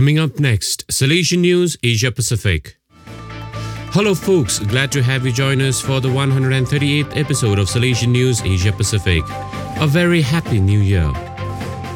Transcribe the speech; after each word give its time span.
Coming 0.00 0.18
up 0.18 0.40
next, 0.40 0.86
Salesian 0.88 1.40
News 1.40 1.76
Asia 1.82 2.10
Pacific. 2.10 2.78
Hello, 3.92 4.14
folks. 4.14 4.58
Glad 4.58 4.90
to 4.92 5.02
have 5.02 5.26
you 5.26 5.30
join 5.30 5.60
us 5.60 5.78
for 5.78 6.00
the 6.00 6.08
138th 6.08 7.18
episode 7.18 7.58
of 7.58 7.68
Salesian 7.68 8.08
News 8.08 8.40
Asia 8.40 8.72
Pacific. 8.72 9.22
A 9.78 9.86
very 9.86 10.22
happy 10.22 10.58
new 10.58 10.78
year. 10.78 11.12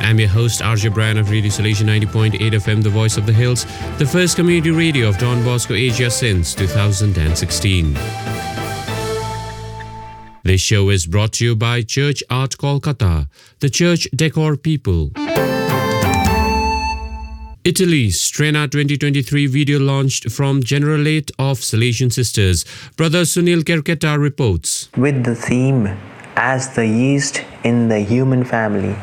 I'm 0.01 0.21
your 0.21 0.29
host, 0.29 0.61
RJ 0.61 0.93
Bryan 0.93 1.17
of 1.17 1.31
Radio 1.31 1.51
Salesian 1.51 1.87
90.8 1.87 2.39
FM, 2.39 2.83
the 2.83 2.91
voice 2.91 3.17
of 3.17 3.25
the 3.25 3.33
hills, 3.33 3.65
the 3.97 4.05
first 4.05 4.37
community 4.37 4.71
radio 4.71 5.09
of 5.09 5.17
Don 5.17 5.43
Bosco 5.43 5.73
Asia 5.73 6.11
since 6.11 6.55
2016. 6.55 7.95
This 10.43 10.61
show 10.61 10.91
is 10.91 11.07
brought 11.07 11.33
to 11.33 11.45
you 11.47 11.57
by 11.57 11.81
Church 11.81 12.23
Art 12.29 12.59
Kolkata, 12.59 13.29
the 13.61 13.71
church 13.71 14.07
decor 14.15 14.59
people. 14.59 15.11
Italy, 17.67 18.09
Strena 18.09 18.71
2023 18.71 19.47
video 19.47 19.79
launched 19.79 20.31
from 20.31 20.63
Generalate 20.63 21.31
of 21.39 21.61
Salesian 21.61 22.13
Sisters. 22.13 22.67
Brother 22.99 23.23
Sunil 23.23 23.63
Kerketa 23.63 24.19
reports. 24.21 24.91
With 24.99 25.25
the 25.25 25.35
theme 25.35 25.87
As 26.37 26.75
the 26.75 26.87
Yeast 26.87 27.43
in 27.65 27.89
the 27.89 28.01
Human 28.01 28.45
Family, 28.45 28.95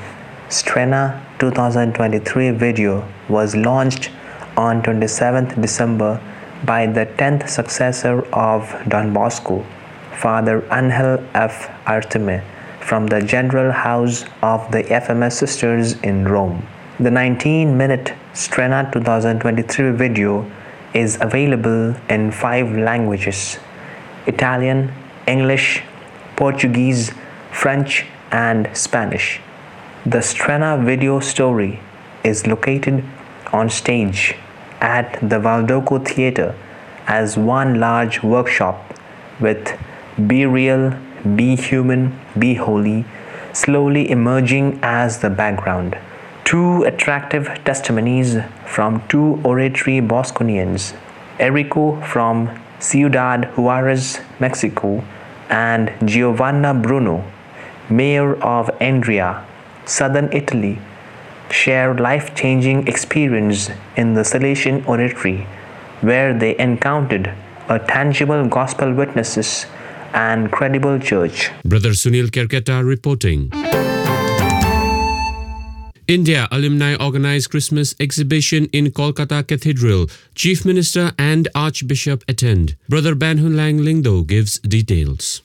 Strena 0.50 1.20
2023 1.39 2.52
video 2.52 3.03
was 3.30 3.55
launched 3.55 4.12
on 4.55 4.84
27th 4.84 5.59
December 5.59 6.22
by 6.64 6.86
the 6.86 7.08
10th 7.17 7.50
successor 7.50 8.22
of 8.31 8.72
Don 8.88 9.12
Bosco, 9.12 9.66
Father 10.20 10.64
Angel 10.72 11.17
F. 11.34 11.67
Artime, 11.88 12.44
from 12.80 13.08
the 13.08 13.23
General 13.23 13.72
House 13.72 14.23
of 14.44 14.72
the 14.72 14.84
FMS 14.84 15.31
Sisters 15.31 15.94
in 16.03 16.28
Rome. 16.28 16.67
The 17.02 17.10
19 17.10 17.76
minute 17.76 18.14
Strena 18.32 18.91
2023 18.94 19.90
video 19.94 20.46
is 20.94 21.17
available 21.20 21.95
in 22.08 22.30
five 22.31 22.72
languages 22.78 23.58
Italian, 24.28 24.94
English, 25.25 25.81
Portuguese, 26.36 27.12
French, 27.52 28.06
and 28.31 28.70
Spanish. 28.78 29.42
The 30.06 30.20
Strena 30.20 30.86
video 30.86 31.20
story 31.22 31.80
is 32.23 32.45
located 32.45 33.03
on 33.52 33.72
stage 33.72 34.36
at 34.80 35.20
the 35.22 35.40
Valdocco 35.40 36.06
Theatre 36.08 36.53
as 37.08 37.36
one 37.36 37.80
large 37.80 38.22
workshop 38.22 38.94
with 39.40 39.75
Be 40.28 40.45
Real, 40.45 40.95
Be 41.36 41.56
Human, 41.56 42.20
Be 42.38 42.53
Holy 42.53 43.06
slowly 43.53 44.08
emerging 44.12 44.80
as 44.84 45.22
the 45.22 45.31
background 45.31 45.97
two 46.52 46.83
attractive 46.83 47.47
testimonies 47.63 48.35
from 48.67 49.02
two 49.07 49.39
oratory 49.45 50.02
Bosconians, 50.02 50.94
Erico 51.39 52.05
from 52.05 52.49
Ciudad 52.77 53.45
Juarez, 53.55 54.19
Mexico, 54.41 55.02
and 55.49 55.94
Giovanna 56.03 56.73
Bruno, 56.73 57.23
mayor 57.89 58.35
of 58.44 58.67
Andria, 58.81 59.45
southern 59.85 60.27
Italy, 60.33 60.77
share 61.49 61.94
life 61.94 62.35
changing 62.35 62.85
experience 62.85 63.69
in 63.95 64.13
the 64.13 64.22
Salesian 64.22 64.85
Oratory, 64.85 65.47
where 66.02 66.38
they 66.38 66.57
encountered 66.59 67.33
a 67.69 67.79
tangible 67.79 68.45
gospel 68.49 68.94
witnesses 68.94 69.67
and 70.13 70.52
credible 70.52 70.99
church. 70.99 71.49
Brother 71.63 71.91
Sunil 71.91 72.27
Kerketa 72.29 72.85
reporting. 72.85 73.52
India 76.12 76.45
alumni 76.52 76.94
organized 76.95 77.50
Christmas 77.52 77.95
exhibition 77.98 78.66
in 78.73 78.92
Kolkata 78.92 79.48
Cathedral. 79.48 80.08
Chief 80.36 80.66
Minister 80.66 81.14
and 81.18 81.48
Archbishop 81.56 82.26
attend. 82.28 82.76
Brother 82.90 83.16
Banhun 83.16 83.56
Lang 83.56 83.80
Lyngdoh 83.80 84.28
gives 84.28 84.59
details. 84.59 85.41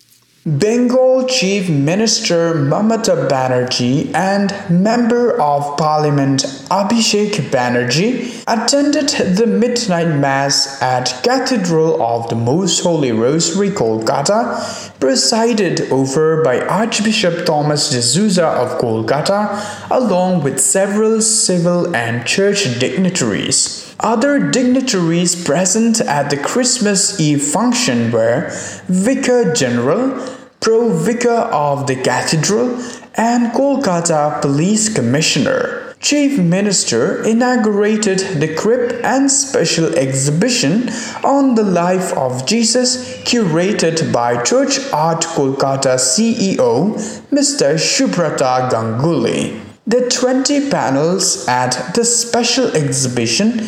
Bengal 0.47 1.27
Chief 1.27 1.69
Minister 1.69 2.55
Mamata 2.55 3.29
Banerjee 3.29 4.15
and 4.15 4.55
Member 4.71 5.33
of 5.43 5.77
Parliament 5.77 6.43
Abhishek 6.71 7.33
Banerjee 7.51 8.45
attended 8.47 9.09
the 9.37 9.49
midnight 9.49 10.07
mass 10.07 10.81
at 10.81 11.21
Cathedral 11.25 12.01
of 12.01 12.29
the 12.29 12.37
Most 12.37 12.85
Holy 12.85 13.11
Rosary 13.11 13.71
Kolkata, 13.71 15.01
presided 15.01 15.81
over 15.91 16.45
by 16.45 16.61
Archbishop 16.61 17.45
Thomas 17.45 17.91
D'Souza 17.91 18.47
of 18.47 18.81
Kolkata, 18.81 19.91
along 19.91 20.45
with 20.45 20.61
several 20.61 21.21
civil 21.23 21.93
and 21.97 22.25
church 22.25 22.79
dignitaries. 22.79 23.83
Other 23.99 24.51
dignitaries 24.51 25.43
present 25.43 26.01
at 26.03 26.31
the 26.31 26.37
Christmas 26.37 27.19
Eve 27.19 27.43
function 27.43 28.13
were 28.13 28.51
Vicar 28.87 29.53
General, 29.53 30.36
Pro 30.67 30.89
Vicar 30.89 31.47
of 31.55 31.87
the 31.87 31.95
Cathedral, 31.95 32.75
and 33.15 33.53
Kolkata 33.53 34.43
Police 34.43 34.93
Commissioner. 34.93 35.95
Chief 36.01 36.41
Minister 36.41 37.23
inaugurated 37.23 38.19
the 38.41 38.53
Crib 38.53 39.01
and 39.05 39.31
Special 39.31 39.95
Exhibition 39.95 40.91
on 41.23 41.55
the 41.55 41.63
life 41.63 42.13
of 42.15 42.47
Jesus, 42.47 43.17
curated 43.19 44.13
by 44.13 44.43
Church 44.43 44.81
Art 44.93 45.23
Kolkata 45.23 45.95
CEO 46.03 46.95
Mr. 47.31 47.79
Shubrata 47.79 48.69
Ganguly. 48.69 49.61
The 49.87 50.11
20 50.11 50.69
panels 50.69 51.47
at 51.47 51.95
the 51.95 52.05
special 52.05 52.77
exhibition 52.77 53.61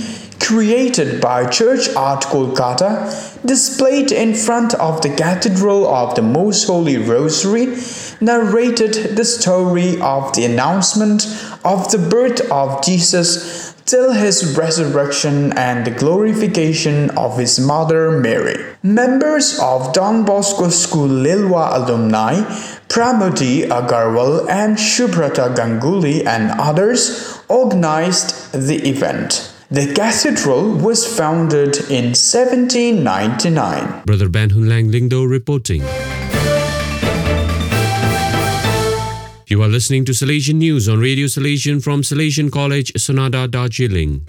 created 0.49 1.21
by 1.21 1.45
Church 1.47 1.95
Art 1.95 2.25
Kolkata, 2.25 3.13
displayed 3.45 4.11
in 4.11 4.33
front 4.33 4.73
of 4.77 5.03
the 5.03 5.15
Cathedral 5.15 5.87
of 5.87 6.15
the 6.15 6.23
Most 6.23 6.67
Holy 6.67 6.97
Rosary, 6.97 7.77
narrated 8.23 9.15
the 9.15 9.27
story 9.27 10.01
of 10.01 10.35
the 10.35 10.47
announcement 10.47 11.27
of 11.67 11.91
the 11.91 11.99
birth 11.99 12.41
of 12.51 12.83
Jesus 12.83 13.75
till 13.85 14.13
his 14.13 14.57
resurrection 14.57 15.53
and 15.53 15.87
the 15.87 15.91
glorification 15.91 17.11
of 17.11 17.37
his 17.37 17.61
mother 17.61 18.11
Mary. 18.11 18.57
Members 18.83 19.59
of 19.61 19.93
Don 19.93 20.25
Bosco 20.25 20.71
School 20.71 21.09
Liluah 21.09 21.77
alumni, 21.77 22.41
Pramodi 22.89 23.69
Agarwal 23.69 24.49
and 24.49 24.79
Shubrata 24.79 25.55
Ganguly 25.55 26.25
and 26.25 26.59
others 26.59 27.39
organized 27.49 28.53
the 28.53 28.89
event. 28.89 29.48
The 29.71 29.93
cathedral 29.93 30.73
was 30.73 31.07
founded 31.07 31.77
in 31.91 32.15
1799. 32.17 34.03
Brother 34.07 34.31
Banhun 34.31 34.67
Lang 34.67 34.91
Lyngdoh 34.91 35.29
reporting. 35.29 35.83
You 39.47 39.63
are 39.63 39.69
listening 39.69 40.07
to 40.07 40.13
Salesian 40.13 40.55
News 40.55 40.89
on 40.89 41.01
Radio 41.01 41.27
Salesian 41.27 41.83
from 41.83 42.01
Salesian 42.01 42.51
College, 42.51 42.95
Sonada, 42.95 43.47
Darjeeling. 43.47 44.25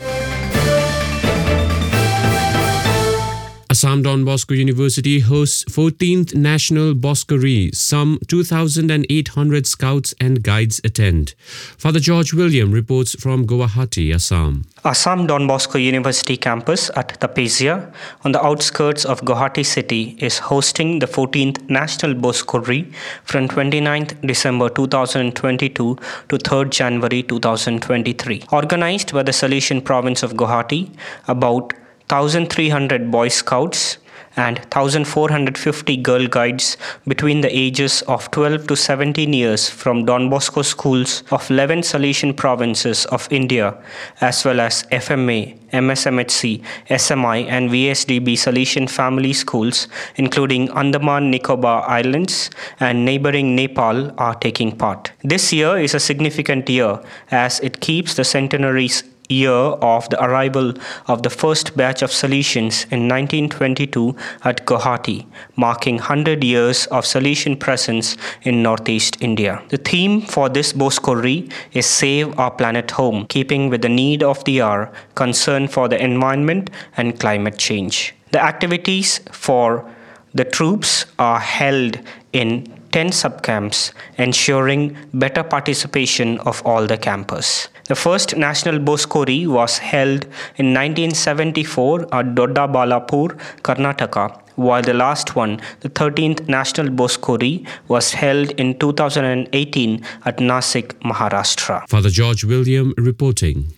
Assam 3.80 4.02
Don 4.02 4.26
Bosco 4.26 4.54
University 4.54 5.22
hosts 5.22 5.64
14th 5.72 6.36
National 6.36 6.94
Boscoree. 6.94 7.74
Some 7.74 8.20
2,800 8.28 9.66
scouts 9.66 10.14
and 10.20 10.44
guides 10.44 10.82
attend. 10.84 11.34
Father 11.78 12.02
George 12.02 12.34
William 12.34 12.74
reports 12.74 13.16
from 13.16 13.48
Guwahati, 13.48 14.14
Assam. 14.14 14.66
Assam 14.84 15.28
Don 15.28 15.48
Bosco 15.48 15.78
University 15.78 16.36
campus 16.36 16.92
at 16.98 17.22
Tapesia 17.22 17.94
on 18.26 18.34
the 18.34 18.46
outskirts 18.46 19.06
of 19.06 19.22
Guwahati 19.22 19.66
city 19.66 20.18
is 20.20 20.40
hosting 20.40 21.00
the 21.00 21.08
14th 21.08 21.70
National 21.70 22.14
Boscoree 22.14 22.94
from 23.24 23.48
29th 23.48 24.20
December 24.28 24.68
2022 24.68 25.96
to 26.28 26.38
3rd 26.38 26.70
January 26.70 27.24
2023. 27.24 28.44
Organized 28.52 29.14
by 29.14 29.24
the 29.24 29.32
Salesian 29.32 29.82
province 29.82 30.22
of 30.22 30.34
Guwahati, 30.34 30.94
about 31.30 31.72
1300 32.10 33.12
Boy 33.12 33.28
Scouts 33.28 34.00
and 34.36 34.58
1450 34.60 35.98
Girl 35.98 36.26
Guides 36.28 36.78
between 37.08 37.42
the 37.42 37.56
ages 37.56 38.02
of 38.04 38.32
12 38.32 38.68
to 38.68 38.76
17 38.76 39.32
years 39.34 39.70
from 39.70 40.06
Don 40.06 40.30
Bosco 40.30 40.62
schools 40.62 41.24
of 41.32 41.50
11 41.52 41.82
Salesian 41.82 42.36
provinces 42.36 43.06
of 43.08 43.28
India, 43.32 43.78
as 44.22 44.44
well 44.46 44.60
as 44.60 44.84
FMA, 44.92 45.58
MSMHC, 45.72 46.64
SMI, 46.90 47.46
and 47.48 47.70
VSDB 47.70 48.34
Salesian 48.34 48.90
family 48.90 49.34
schools, 49.34 49.88
including 50.16 50.70
Andaman 50.72 51.30
Nicobar 51.30 51.88
Islands 51.88 52.50
and 52.80 53.06
neighboring 53.06 53.56
Nepal, 53.56 54.12
are 54.18 54.36
taking 54.36 54.76
part. 54.76 55.12
This 55.24 55.54
year 55.54 55.78
is 55.78 55.94
a 55.94 56.00
significant 56.00 56.70
year 56.70 57.00
as 57.30 57.60
it 57.60 57.82
keeps 57.82 58.16
the 58.16 58.24
centenary's 58.24 59.04
year 59.30 59.52
of 59.52 60.10
the 60.10 60.22
arrival 60.24 60.74
of 61.08 61.24
the 61.24 61.30
first 61.30 61.78
batch 61.78 62.02
of 62.02 62.10
Salesians 62.10 62.84
in 62.92 63.08
1922 63.08 64.16
at 64.44 64.66
Guwahati, 64.66 65.26
marking 65.56 65.96
100 65.96 66.44
years 66.44 66.88
of 66.88 67.06
Salesian 67.06 67.60
presence 67.60 68.18
in 68.42 68.64
northeast 68.64 69.22
India. 69.22 69.62
The 69.70 69.78
theme 69.78 70.22
for 70.22 70.50
this 70.50 70.74
Boscoree 70.74 71.52
is 71.74 71.86
Save 71.86 72.38
Our 72.40 72.52
Planet 72.52 72.92
Home, 72.92 73.28
keeping 73.28 73.70
with 73.70 73.82
the 73.84 73.90
need 73.90 74.24
of 74.24 74.44
the 74.46 74.62
hour, 74.62 74.92
concern 75.16 75.68
for 75.68 75.88
the 75.88 76.04
environment 76.04 76.70
and 76.98 77.20
climate 77.20 77.58
change. 77.58 78.16
The 78.32 78.44
activities 78.44 79.20
for 79.32 79.90
the 80.34 80.46
troops 80.46 81.06
are 81.18 81.40
held 81.40 82.00
in 82.34 82.79
10 82.92 83.10
subcamps, 83.10 83.92
ensuring 84.18 84.98
better 85.14 85.44
participation 85.44 86.40
of 86.40 86.62
all 86.66 86.86
the 86.88 86.98
campers. 86.98 87.68
The 87.88 87.96
first 87.96 88.36
National 88.38 88.80
Boscoree 88.80 89.48
was 89.48 89.80
held 89.80 90.26
in 90.58 90.74
1974 90.74 92.02
at 92.14 92.36
Doddaballapur, 92.36 93.38
Karnataka, 93.64 94.40
while 94.56 94.82
the 94.82 94.94
last 94.94 95.36
one, 95.36 95.60
the 95.80 95.90
13th 95.90 96.48
National 96.48 96.88
Boscoree, 96.88 97.66
was 97.88 98.14
held 98.14 98.52
in 98.52 98.78
2018 98.78 100.04
at 100.26 100.38
Nasik, 100.38 100.94
Maharashtra. 101.00 101.88
Father 101.88 102.10
George 102.10 102.44
William 102.44 102.94
reporting. 102.98 103.74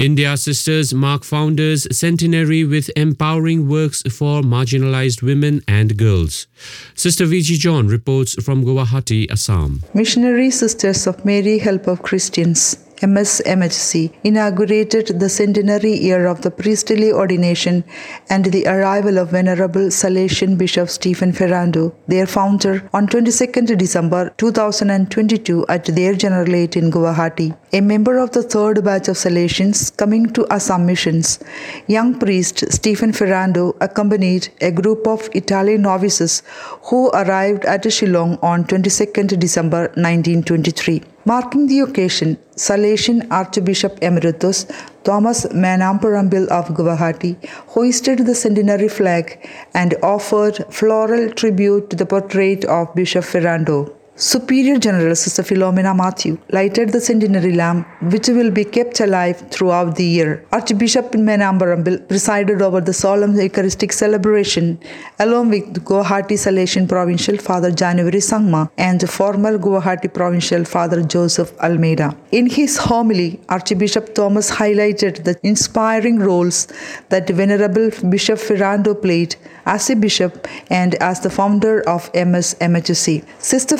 India 0.00 0.34
Sisters 0.34 0.94
mark 0.94 1.24
founders 1.24 1.86
centenary 1.94 2.64
with 2.64 2.90
empowering 2.96 3.68
works 3.68 4.00
for 4.10 4.40
marginalized 4.40 5.22
women 5.22 5.60
and 5.68 5.98
girls. 5.98 6.46
Sister 6.94 7.26
Viji 7.26 7.58
John 7.58 7.86
reports 7.86 8.34
from 8.42 8.64
Guwahati, 8.64 9.30
Assam. 9.30 9.82
Missionary 9.92 10.50
Sisters 10.50 11.06
of 11.06 11.22
Mary 11.26 11.58
Help 11.58 11.86
of 11.86 12.00
Christians 12.00 12.78
MSMHC 13.00 14.12
inaugurated 14.24 15.18
the 15.20 15.28
centenary 15.28 15.94
year 15.94 16.26
of 16.26 16.42
the 16.42 16.50
priestly 16.50 17.10
ordination 17.10 17.82
and 18.28 18.44
the 18.44 18.66
arrival 18.66 19.16
of 19.16 19.30
Venerable 19.30 19.86
Salesian 19.88 20.58
Bishop 20.58 20.90
Stephen 20.90 21.32
Ferrando, 21.32 21.94
their 22.08 22.26
founder, 22.26 22.88
on 22.92 23.06
22nd 23.06 23.78
December 23.78 24.34
2022 24.36 25.64
at 25.68 25.86
their 25.86 26.12
generalate 26.12 26.76
in 26.76 26.90
Guwahati. 26.90 27.56
A 27.72 27.80
member 27.80 28.18
of 28.18 28.32
the 28.32 28.42
third 28.42 28.84
batch 28.84 29.08
of 29.08 29.16
Salesians 29.16 29.96
coming 29.96 30.26
to 30.34 30.46
Assam 30.48 30.84
missions, 30.84 31.38
young 31.86 32.18
priest 32.18 32.70
Stephen 32.70 33.12
Ferrando 33.14 33.76
accompanied 33.80 34.48
a 34.60 34.70
group 34.70 35.06
of 35.06 35.30
Italian 35.32 35.82
novices 35.82 36.42
who 36.82 37.08
arrived 37.10 37.64
at 37.64 37.84
Shillong 37.84 38.38
on 38.42 38.64
22nd 38.64 39.38
December 39.38 39.82
1923. 39.96 41.02
Marking 41.30 41.68
the 41.68 41.78
occasion, 41.78 42.38
Salesian 42.56 43.20
Archbishop 43.30 43.98
Emeritus 44.02 44.66
Thomas 45.04 45.44
Menamparampil 45.64 46.48
of 46.48 46.70
Guwahati 46.78 47.36
hoisted 47.74 48.26
the 48.26 48.34
centenary 48.34 48.88
flag 48.88 49.38
and 49.72 49.94
offered 50.02 50.64
floral 50.70 51.30
tribute 51.30 51.88
to 51.90 51.94
the 51.94 52.04
portrait 52.04 52.64
of 52.64 52.92
Bishop 52.96 53.22
Ferrando. 53.22 53.99
Superior 54.22 54.76
General 54.76 55.16
Sister 55.16 55.42
Philomena 55.42 55.96
Matthew 55.96 56.36
lighted 56.50 56.90
the 56.90 57.00
centenary 57.00 57.54
lamp, 57.54 57.88
which 58.12 58.28
will 58.28 58.50
be 58.50 58.64
kept 58.66 59.00
alive 59.00 59.38
throughout 59.50 59.96
the 59.96 60.04
year. 60.04 60.44
Archbishop 60.52 61.12
Menamparampil 61.12 62.06
presided 62.06 62.60
over 62.60 62.82
the 62.82 62.92
solemn 62.92 63.34
Eucharistic 63.34 63.94
celebration, 63.94 64.78
along 65.20 65.48
with 65.48 65.72
Guwahati 65.86 66.36
Salesian 66.44 66.86
Provincial 66.86 67.38
Father 67.38 67.70
January 67.70 68.18
Sangma 68.18 68.70
and 68.76 69.08
former 69.08 69.56
Guwahati 69.56 70.12
Provincial 70.12 70.66
Father 70.66 71.02
Joseph 71.02 71.58
Almeida. 71.58 72.14
In 72.30 72.44
his 72.44 72.76
homily, 72.76 73.40
Archbishop 73.48 74.14
Thomas 74.14 74.50
highlighted 74.50 75.24
the 75.24 75.40
inspiring 75.42 76.18
roles 76.18 76.68
that 77.08 77.26
Venerable 77.30 77.88
Bishop 78.10 78.38
Ferrando 78.38 78.92
played 78.92 79.36
as 79.64 79.88
a 79.88 79.96
bishop 79.96 80.46
and 80.68 80.94
as 80.96 81.20
the 81.20 81.30
founder 81.30 81.80
of 81.88 82.12
MSMHC. 82.12 83.24
Sister 83.38 83.78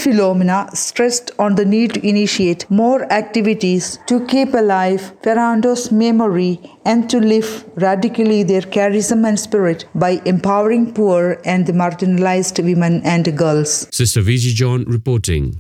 Stressed 0.75 1.31
on 1.38 1.55
the 1.55 1.65
need 1.65 1.94
to 1.94 2.06
initiate 2.06 2.71
more 2.71 3.11
activities 3.12 3.99
to 4.06 4.25
keep 4.27 4.55
alive 4.55 5.12
Ferrando's 5.23 5.91
memory 5.91 6.61
and 6.85 7.09
to 7.11 7.19
live 7.19 7.65
radically 7.77 8.43
their 8.43 8.62
charism 8.62 9.27
and 9.27 9.38
spirit 9.38 9.87
by 9.94 10.21
empowering 10.25 10.93
poor 10.93 11.41
and 11.44 11.67
marginalized 11.67 12.62
women 12.65 13.03
and 13.05 13.37
girls. 13.37 13.88
Sister 13.91 14.21
Viji 14.21 14.55
John 14.55 14.85
reporting. 14.85 15.56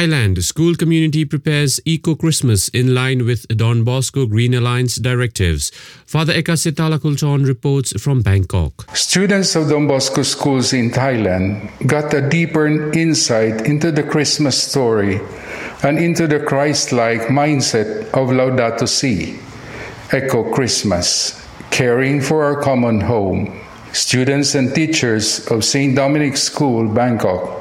Thailand 0.00 0.42
school 0.42 0.74
community 0.76 1.26
prepares 1.26 1.78
Eco 1.84 2.14
Christmas 2.14 2.70
in 2.70 2.94
line 2.94 3.26
with 3.26 3.46
Don 3.48 3.84
Bosco 3.84 4.24
Green 4.24 4.54
Alliance 4.54 4.96
directives. 4.96 5.70
Father 6.06 6.32
Ekasit 6.32 6.72
Talakulton 6.72 7.46
reports 7.46 7.92
from 8.00 8.22
Bangkok. 8.22 8.96
Students 8.96 9.54
of 9.56 9.68
Don 9.68 9.86
Bosco 9.86 10.22
schools 10.22 10.72
in 10.72 10.90
Thailand 10.90 11.68
got 11.86 12.14
a 12.14 12.26
deeper 12.26 12.66
insight 12.96 13.66
into 13.66 13.92
the 13.92 14.02
Christmas 14.02 14.56
story 14.56 15.20
and 15.82 15.98
into 15.98 16.26
the 16.26 16.40
Christ 16.40 16.92
like 16.92 17.28
mindset 17.28 18.08
of 18.16 18.32
Laudato 18.32 18.88
Si, 18.88 19.38
Eco 20.16 20.50
Christmas, 20.50 21.46
caring 21.70 22.22
for 22.22 22.42
our 22.42 22.56
common 22.62 23.02
home. 23.02 23.60
Students 23.92 24.54
and 24.54 24.74
teachers 24.74 25.46
of 25.48 25.62
St. 25.62 25.94
Dominic's 25.94 26.40
School, 26.42 26.88
Bangkok, 26.88 27.59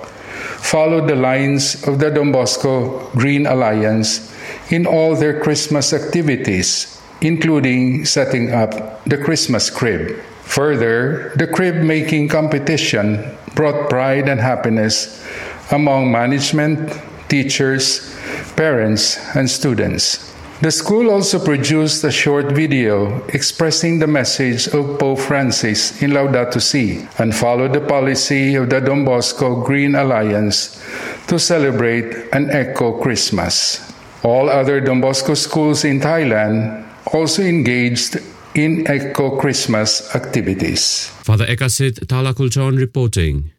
followed 0.70 1.08
the 1.08 1.16
lines 1.16 1.82
of 1.88 1.98
the 1.98 2.12
Don 2.12 2.32
Bosco 2.32 3.10
Green 3.18 3.48
Alliance 3.48 4.30
in 4.70 4.86
all 4.86 5.16
their 5.16 5.42
Christmas 5.42 5.94
activities, 5.94 7.02
including 7.22 8.06
setting 8.06 8.54
up 8.54 9.04
the 9.06 9.18
Christmas 9.18 9.72
crib. 9.72 10.22
Further, 10.44 11.34
the 11.36 11.48
crib 11.48 11.82
making 11.82 12.28
competition 12.28 13.36
brought 13.56 13.90
pride 13.90 14.30
and 14.30 14.40
happiness 14.40 15.26
among 15.72 16.12
management, 16.12 16.94
teachers, 17.30 18.16
parents, 18.56 19.18
and 19.36 19.50
students. 19.50 20.29
The 20.62 20.72
school 20.72 21.10
also 21.10 21.40
produced 21.40 22.04
a 22.04 22.12
short 22.12 22.52
video 22.52 23.24
expressing 23.32 24.00
the 24.00 24.08
message 24.08 24.68
of 24.68 25.00
Pope 25.00 25.20
Francis 25.20 26.04
in 26.04 26.12
Laudato 26.12 26.60
Si 26.60 27.00
and 27.18 27.34
followed 27.34 27.72
the 27.72 27.80
policy 27.80 28.56
of 28.56 28.70
the 28.70 28.82
Don 28.82 29.06
Bosco 29.06 29.64
Green 29.64 29.96
Alliance 29.96 30.84
to 31.28 31.40
celebrate 31.40 32.12
an 32.34 32.52
Eco 32.52 33.00
Christmas. 33.00 33.80
All 34.22 34.50
other 34.50 34.82
Don 34.82 35.00
Bosco 35.00 35.34
schools 35.34 35.86
in 35.86 36.02
Thailand 36.02 36.84
also 37.14 37.42
engaged 37.42 38.20
in 38.54 38.84
Eco 38.92 39.40
Christmas 39.40 40.14
activities. 40.14 41.08
Father 41.24 41.48
Ekasit 41.48 42.04
Talakulton 42.04 42.76
reporting. 42.76 43.56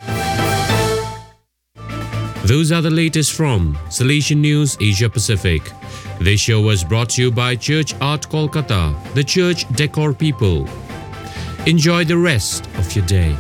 Those 2.51 2.73
are 2.73 2.83
the 2.83 2.91
latest 2.91 3.35
from 3.35 3.77
Salesian 3.91 4.39
News 4.39 4.77
Asia 4.81 5.09
Pacific. 5.09 5.63
This 6.19 6.41
show 6.41 6.61
was 6.61 6.83
brought 6.83 7.11
to 7.11 7.23
you 7.23 7.31
by 7.31 7.55
Church 7.55 7.95
Art 8.01 8.29
Kolkata, 8.29 8.93
the 9.15 9.23
church 9.23 9.69
decor 9.77 10.13
people. 10.13 10.69
Enjoy 11.67 12.05
the 12.05 12.19
rest 12.19 12.67
of 12.75 12.97
your 12.97 13.07
day. 13.07 13.37